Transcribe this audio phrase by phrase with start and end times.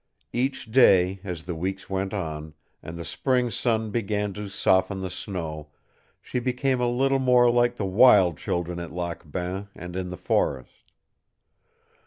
[0.33, 5.11] Each day, as the weeks went on, and the spring sun began to soften the
[5.11, 5.69] snow,
[6.23, 10.17] she became a little more like the wild children at Lac Bain and in the
[10.17, 10.91] forest.